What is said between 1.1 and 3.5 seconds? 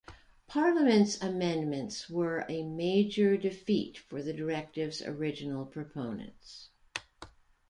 amendments were a major